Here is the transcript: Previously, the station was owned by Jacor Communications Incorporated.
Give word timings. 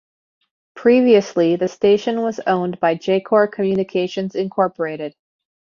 Previously, 0.73 1.57
the 1.57 1.67
station 1.67 2.21
was 2.23 2.39
owned 2.47 2.79
by 2.79 2.95
Jacor 2.95 3.51
Communications 3.51 4.33
Incorporated. 4.33 5.13